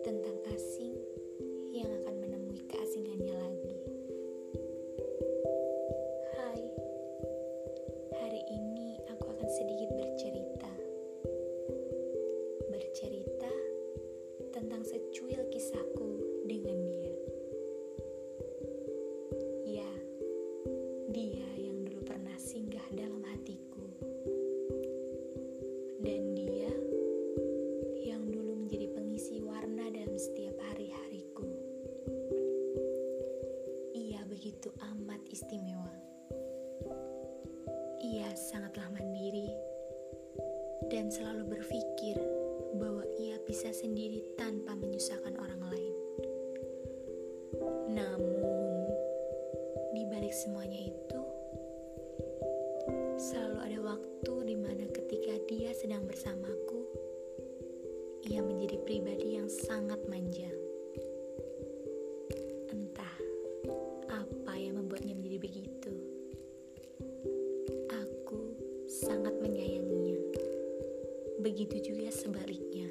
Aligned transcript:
tentang 0.00 0.32
asing 0.56 0.96
yang 1.76 1.92
akan 2.00 2.24
menemui 2.24 2.64
keasingannya 2.64 3.36
lagi. 3.36 3.76
Hai, 6.40 6.72
hari 8.16 8.40
ini 8.48 8.96
aku 9.12 9.28
akan 9.28 9.48
sedikit 9.60 9.92
bercerita. 9.92 10.72
Bercerita 12.72 13.52
tentang 14.56 14.88
secuil 14.88 15.52
kisahku 15.52 16.09
dalam 30.00 30.16
setiap 30.16 30.56
hari-hariku. 30.72 31.44
Ia 33.92 34.24
begitu 34.32 34.72
amat 34.96 35.20
istimewa. 35.28 35.92
Ia 38.00 38.32
sangatlah 38.32 38.88
mandiri 38.96 39.52
dan 40.88 41.12
selalu 41.12 41.52
berpikir 41.52 42.16
bahwa 42.80 43.04
ia 43.20 43.36
bisa 43.44 43.76
sendiri 43.76 44.24
tanpa 44.40 44.72
menyusahkan 44.72 45.36
orang 45.36 45.68
lain. 45.68 45.94
Namun, 47.92 48.88
di 49.92 50.08
balik 50.08 50.32
semuanya 50.32 50.80
itu, 50.80 51.20
selalu 53.20 53.56
ada 53.68 53.78
waktu 53.84 54.32
di 54.48 54.56
mana 54.56 54.88
ketika 54.96 55.36
dia 55.44 55.76
sedang 55.76 56.08
bersamaku, 56.08 56.79
ia 58.30 58.46
menjadi 58.46 58.78
pribadi 58.86 59.42
yang 59.42 59.50
sangat 59.50 59.98
manja. 60.06 60.46
Entah 62.70 63.16
apa 64.06 64.54
yang 64.54 64.78
membuatnya 64.78 65.18
menjadi 65.18 65.38
begitu. 65.42 65.90
Aku 67.90 68.54
sangat 68.86 69.34
menyayanginya. 69.42 70.22
Begitu 71.42 71.90
juga 71.90 72.14
sebaliknya. 72.14 72.86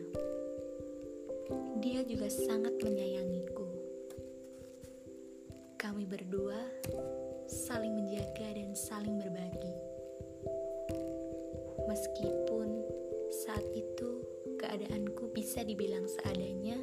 Dia 1.79 2.03
juga 2.03 2.27
sangat 2.27 2.75
menyayangiku. 2.83 3.63
Kami 5.79 6.03
berdua 6.03 6.59
saling 7.47 7.95
menjaga 7.95 8.59
dan 8.59 8.75
saling 8.75 9.15
berbagi. 9.23 9.75
Meskipun 11.87 12.83
saat 13.31 13.63
itu 13.71 14.19
keadaanku 14.59 15.18
bisa 15.49 15.65
dibilang 15.65 16.05
seadanya, 16.05 16.77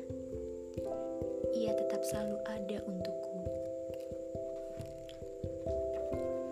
ia 1.55 1.71
tetap 1.79 2.03
selalu 2.03 2.35
ada 2.51 2.83
untukku. 2.83 3.39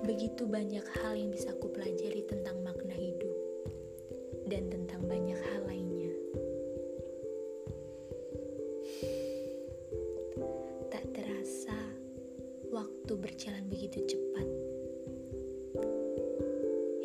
Begitu 0.06 0.46
banyak 0.46 0.86
hal 1.02 1.18
yang 1.18 1.34
bisa 1.34 1.50
aku 1.50 1.74
pelajari 1.74 2.22
tentang 2.30 2.62
makna 2.62 2.94
hidup 2.94 3.34
dan 4.46 4.70
tentang 4.70 5.02
banyak 5.10 5.34
hal 5.34 5.66
lainnya. 5.66 6.14
Tak 10.86 11.02
terasa 11.18 11.82
waktu 12.70 13.12
berjalan 13.18 13.66
begitu 13.66 14.06
cepat. 14.06 14.46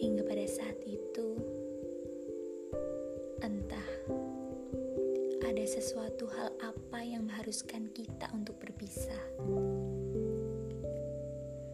Hingga 0.05 0.21
pada 0.21 0.45
saat 0.45 0.77
itu, 0.85 1.33
entah 3.41 3.78
ada 5.49 5.65
sesuatu 5.65 6.29
hal 6.29 6.53
apa 6.61 7.01
yang 7.01 7.25
mengharuskan 7.25 7.89
kita 7.89 8.29
untuk 8.37 8.61
berpisah. 8.61 9.17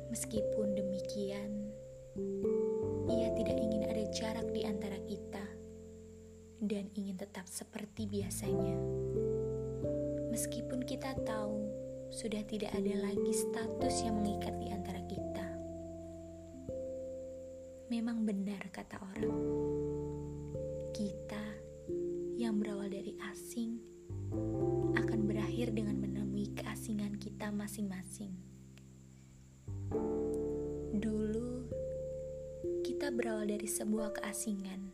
Meskipun 0.08 0.80
demikian, 0.80 1.76
ia 3.12 3.36
tidak 3.36 3.60
ingin 3.60 3.84
ada 3.84 4.04
jarak 4.16 4.48
di 4.56 4.64
antara 4.64 4.96
kita 5.04 5.44
dan 6.64 6.88
ingin 6.96 7.20
tetap 7.20 7.52
seperti 7.52 8.08
biasanya. 8.08 8.80
Meskipun 10.32 10.88
kita 10.88 11.12
tahu 11.28 11.68
sudah 12.16 12.48
tidak 12.48 12.72
ada 12.72 12.96
lagi 13.12 13.34
status 13.36 14.08
yang 14.08 14.24
mengikat 14.24 14.56
di 14.56 14.72
antara 14.72 15.04
kita. 15.04 15.48
Memang 17.92 18.24
benar 18.24 18.72
kata 18.72 19.04
orang, 19.04 19.36
masing-masing. 27.66 28.30
Dulu 30.94 31.66
kita 32.86 33.10
berawal 33.10 33.50
dari 33.50 33.66
sebuah 33.66 34.22
keasingan 34.22 34.94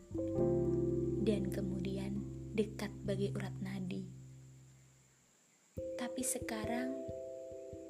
dan 1.27 1.51
kemudian 1.51 2.23
dekat 2.55 2.87
bagai 3.03 3.35
urat 3.35 3.51
nadi. 3.59 4.07
Tapi 5.99 6.23
sekarang 6.23 6.95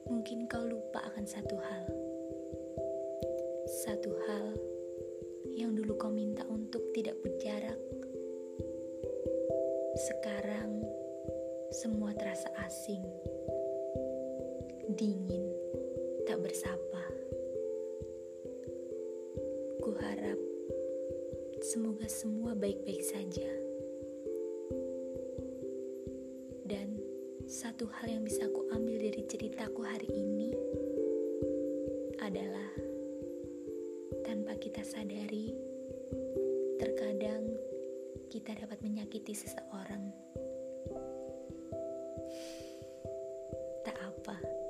mungkin 0.10 0.50
kau 0.50 0.66
lupa 0.66 1.06
akan 1.14 1.30
satu 1.30 1.62
hal. 1.62 1.86
Satu 3.86 4.18
hal 4.26 4.58
yang 5.62 5.78
dulu 5.78 5.94
kau 5.94 6.10
minta 6.10 6.42
untuk 6.50 6.90
tidak 6.98 7.22
berjarak. 7.22 7.78
Sekarang 9.94 10.82
semua 11.70 12.18
terasa 12.18 12.50
asing. 12.66 13.06
Dingin, 14.92 15.48
tak 16.28 16.44
bersapa. 16.44 17.04
Kuharap 19.80 20.36
semoga 21.64 22.12
semua 22.12 22.52
baik-baik 22.52 23.00
saja. 23.00 23.48
Dan 26.68 27.00
satu 27.48 27.88
hal 27.88 28.20
yang 28.20 28.28
bisa 28.28 28.44
aku 28.52 28.68
ambil 28.76 29.00
dari 29.00 29.24
ceritaku 29.32 29.80
hari 29.88 30.12
ini 30.12 30.52
adalah 32.20 32.72
tanpa 34.28 34.60
kita 34.60 34.84
sadari, 34.84 35.56
terkadang 36.76 37.48
kita 38.28 38.60
dapat 38.60 38.84
menyakiti 38.84 39.32
seseorang. 39.32 40.12
Tak 43.88 43.98
apa, 43.98 44.61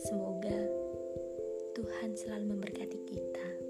semoga 0.00 0.56
Tuhan 1.76 2.16
selalu 2.16 2.56
memberkati 2.56 2.98
kita. 3.04 3.69